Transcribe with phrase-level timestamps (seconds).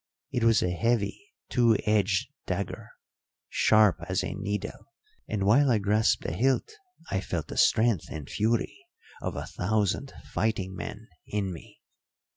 [0.31, 2.89] It was a heavy two edged dagger,
[3.49, 4.87] sharp as a needle,
[5.29, 6.71] and while I grasped the hilt
[7.11, 8.83] I felt the strength and fury
[9.21, 11.81] of a thousand fighting men in me.